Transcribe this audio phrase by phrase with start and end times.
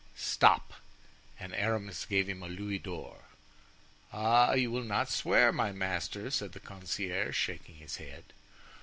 [0.15, 0.73] "Stop,"
[1.39, 3.25] and Aramis gave him a louis d'or.
[4.11, 4.53] "Ah!
[4.53, 8.23] you will not swear, my master," said the concierge, shaking his head.